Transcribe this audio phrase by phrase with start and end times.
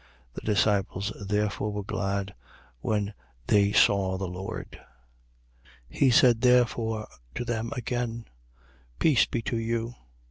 [0.33, 2.33] The disciples therefore were glad,
[2.79, 3.13] when
[3.45, 4.79] they saw the Lord.
[5.91, 5.99] 20:21.
[5.99, 8.25] He said therefore to them again:
[8.97, 9.93] Peace be to you.